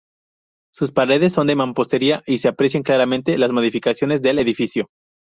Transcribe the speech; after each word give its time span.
Sus 0.73 0.91
paredes 0.91 1.31
son 1.31 1.45
de 1.45 1.55
mampostería 1.55 2.23
y 2.25 2.39
se 2.39 2.47
aprecian 2.47 2.81
claramente 2.81 3.37
las 3.37 3.51
modificaciones 3.51 4.23
del 4.23 4.39
edificio. 4.39 4.89